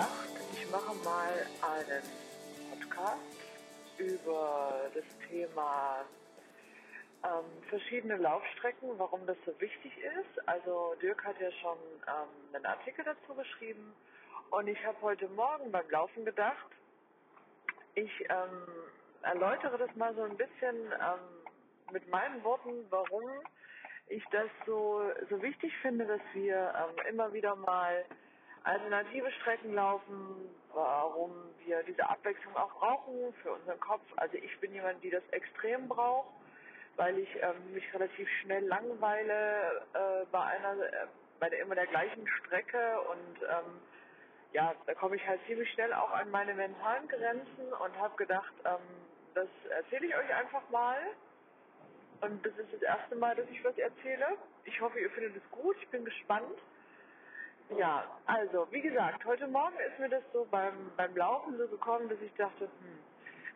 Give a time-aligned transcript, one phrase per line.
[0.00, 2.02] gedacht, ich mache mal einen
[2.70, 3.18] Podcast
[3.98, 6.06] über das Thema
[7.22, 10.48] ähm, verschiedene Laufstrecken, warum das so wichtig ist.
[10.48, 11.76] Also Dirk hat ja schon
[12.06, 13.92] ähm, einen Artikel dazu geschrieben
[14.50, 16.70] und ich habe heute Morgen beim Laufen gedacht,
[17.94, 18.66] ich ähm,
[19.20, 23.28] erläutere das mal so ein bisschen ähm, mit meinen Worten, warum
[24.08, 28.06] ich das so, so wichtig finde, dass wir ähm, immer wieder mal
[28.64, 31.32] alternative Strecken laufen, warum
[31.64, 34.04] wir diese Abwechslung auch brauchen für unseren Kopf.
[34.16, 36.30] Also ich bin jemand, die das extrem braucht,
[36.96, 41.06] weil ich ähm, mich relativ schnell langweile äh, bei einer, äh,
[41.38, 43.80] bei der immer der gleichen Strecke und ähm,
[44.52, 48.52] ja, da komme ich halt ziemlich schnell auch an meine mentalen Grenzen und habe gedacht,
[48.64, 48.80] ähm,
[49.34, 50.98] das erzähle ich euch einfach mal.
[52.20, 54.26] Und das ist das erste Mal, dass ich was erzähle.
[54.64, 55.76] Ich hoffe, ihr findet es gut.
[55.80, 56.58] Ich bin gespannt.
[57.78, 62.08] Ja, also, wie gesagt, heute Morgen ist mir das so beim, beim Laufen so gekommen,
[62.08, 62.98] dass ich dachte, hm,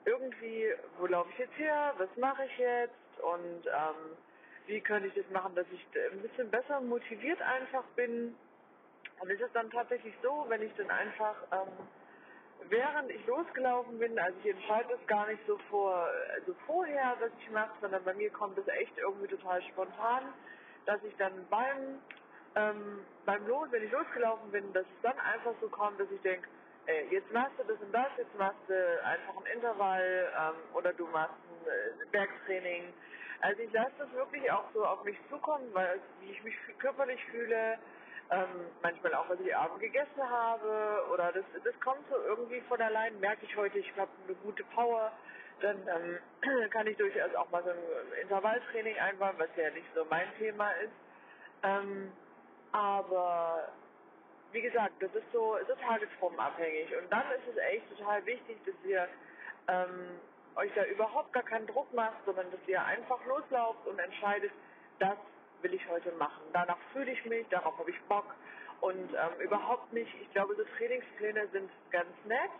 [0.04, 1.94] irgendwie, wo laufe ich jetzt her?
[1.98, 2.94] Was mache ich jetzt?
[3.20, 4.16] Und ähm,
[4.66, 8.36] wie könnte ich das machen, dass ich ein bisschen besser motiviert einfach bin?
[9.20, 14.16] Und es ist dann tatsächlich so, wenn ich dann einfach, ähm, während ich losgelaufen bin,
[14.18, 18.14] also ich entscheide es gar nicht so vor, also vorher, was ich mache, sondern bei
[18.14, 20.22] mir kommt es echt irgendwie total spontan,
[20.86, 21.98] dass ich dann beim
[22.56, 26.20] ähm, beim Los, wenn ich losgelaufen bin, dass es dann einfach so kommt, dass ich
[26.22, 26.48] denke,
[26.86, 30.92] ey, jetzt machst du das und das, jetzt machst du einfach ein Intervall ähm, oder
[30.92, 32.92] du machst ein äh, Bergtraining.
[33.40, 37.22] Also ich lasse das wirklich auch so auf mich zukommen, weil wie ich mich körperlich
[37.26, 37.78] fühle,
[38.30, 42.80] ähm, manchmal auch, was ich abends gegessen habe oder das, das kommt so irgendwie von
[42.80, 45.12] allein, merke ich heute, ich habe eine gute Power,
[45.60, 46.18] dann ähm,
[46.70, 50.70] kann ich durchaus auch mal so ein Intervalltraining einbauen, was ja nicht so mein Thema
[50.82, 50.92] ist.
[51.62, 52.12] Ähm,
[52.74, 53.68] aber
[54.50, 56.96] wie gesagt, das ist so, so tagesformabhängig.
[56.96, 59.08] Und dann ist es echt total wichtig, dass ihr
[59.68, 60.18] ähm,
[60.56, 64.50] euch da überhaupt gar keinen Druck macht, sondern dass ihr einfach loslauft und entscheidet,
[64.98, 65.16] das
[65.62, 66.42] will ich heute machen.
[66.52, 68.26] Danach fühle ich mich, darauf habe ich Bock.
[68.80, 72.50] Und ähm, überhaupt nicht, ich glaube, so Trainingspläne sind ganz nett,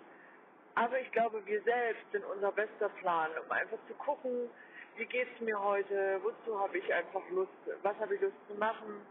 [0.77, 4.49] aber ich glaube, wir selbst sind unser bester Plan, um einfach zu gucken,
[4.97, 7.51] wie geht's mir heute, wozu habe ich einfach Lust,
[7.83, 9.05] was habe ich Lust zu machen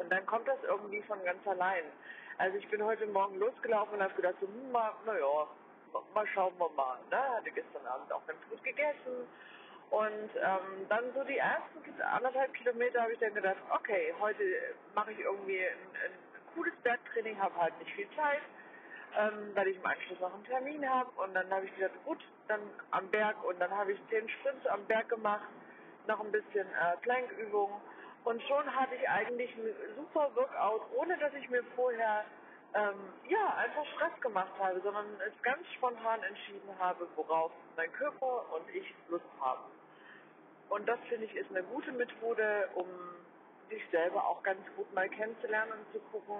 [0.00, 1.84] und dann kommt das irgendwie von ganz allein.
[2.38, 5.46] Also ich bin heute Morgen losgelaufen und habe gedacht, so, hm, naja,
[6.14, 6.98] mal schauen wir mal.
[7.10, 7.18] Ne?
[7.36, 9.28] Hatte gestern Abend auch ganz gut gegessen.
[9.90, 14.42] Und ähm, dann so die ersten anderthalb Kilometer habe ich dann gedacht, okay, heute
[14.94, 16.12] mache ich irgendwie ein, ein
[16.54, 18.40] cooles Bergtraining, habe halt nicht viel Zeit,
[19.18, 21.10] ähm, weil ich im Anschluss noch einen Termin habe.
[21.20, 22.60] Und dann habe ich gedacht, gut, dann
[22.92, 25.48] am Berg und dann habe ich zehn Sprints am Berg gemacht,
[26.06, 27.80] noch ein bisschen äh, Plankübungen
[28.24, 32.24] und schon hatte ich eigentlich ein super Workout, ohne dass ich mir vorher
[32.74, 32.94] ähm,
[33.28, 38.68] ja einfach Stress gemacht habe, sondern es ganz spontan entschieden habe, worauf mein Körper und
[38.74, 39.64] ich Lust haben.
[40.68, 42.86] Und das finde ich ist eine gute Methode, um
[43.70, 46.36] sich selber auch ganz gut mal kennenzulernen und zu gucken,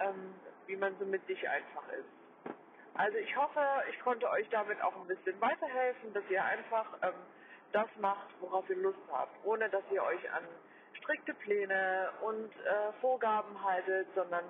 [0.00, 0.34] ähm,
[0.66, 2.54] wie man so mit sich einfach ist.
[2.94, 3.60] Also ich hoffe,
[3.90, 7.14] ich konnte euch damit auch ein bisschen weiterhelfen, dass ihr einfach ähm,
[7.72, 10.44] das macht, worauf ihr Lust habt, ohne dass ihr euch an
[11.06, 14.44] strikte Pläne und äh, Vorgaben haltet, sondern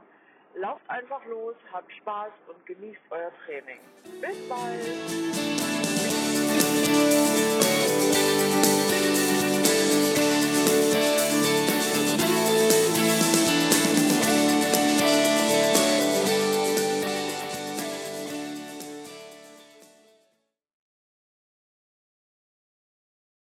[0.55, 3.79] lauft einfach los, habt Spaß und genießt euer Training.
[4.21, 4.87] Bis bald!